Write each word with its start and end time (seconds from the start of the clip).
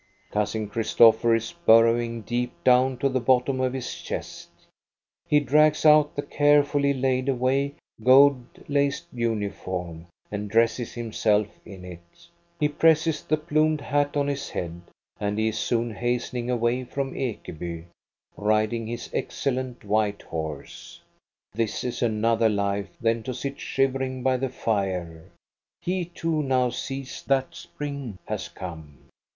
K 0.29 0.33
Cousin 0.33 0.67
Christopher 0.67 1.35
is 1.35 1.53
burrowing 1.67 2.23
deep 2.23 2.51
down 2.63 2.97
to 2.97 3.07
the 3.07 3.21
ttom 3.21 3.63
of 3.63 3.71
his 3.73 3.93
chest. 3.93 4.49
He 5.27 5.39
drags 5.39 5.85
out 5.85 6.15
the 6.15 6.23
carefully 6.23 6.91
laid 6.91 7.27
250 7.27 7.29
THE 7.29 7.41
STORY 7.43 7.67
OF 7.67 8.05
GOSTA 8.05 8.05
BERLING 8.07 8.23
away 8.23 8.61
gold 8.63 8.67
laced 8.67 9.05
uniform 9.13 10.07
and 10.31 10.49
dresses 10.49 10.93
himself 10.95 11.49
in 11.63 11.85
it 11.85 12.27
He 12.59 12.67
presses 12.67 13.21
the 13.21 13.37
plumed 13.37 13.79
hat 13.81 14.17
on 14.17 14.25
his 14.25 14.49
head 14.49 14.81
and 15.19 15.37
he 15.37 15.49
is 15.49 15.59
soon 15.59 15.93
hastening 15.93 16.49
away 16.49 16.83
from 16.83 17.13
Ekeby, 17.13 17.85
riding 18.35 18.87
his 18.87 19.07
excellent 19.13 19.83
white 19.85 20.23
horse. 20.23 20.99
This 21.53 21.83
is 21.83 22.01
another 22.01 22.49
life 22.49 22.89
than 22.99 23.21
to 23.21 23.35
sit 23.35 23.59
shivering 23.59 24.23
by 24.23 24.37
the 24.37 24.49
fire; 24.49 25.25
he 25.79 26.05
too 26.05 26.41
now 26.41 26.71
sees 26.71 27.21
that 27.27 27.53
spring 27.53 28.17
has 28.25 28.49
come. 28.49 28.97